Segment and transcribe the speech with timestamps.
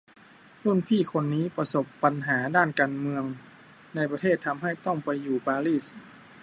[0.63, 3.23] รุ่นพี่คนนี้ประสบปัญหาด้านการเมือง
[3.95, 5.85] ในประเทศทำให้ต้องไปอยู่ปารีส